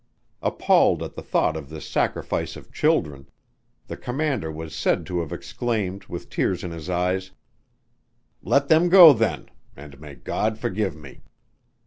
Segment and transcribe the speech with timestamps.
[0.41, 3.29] Appalled at the thought of this sacrifice of children,
[3.85, 7.29] the Commander was said to have exclaimed with tears in his eyes,
[8.41, 11.21] "Let them go then and may God forgive me!"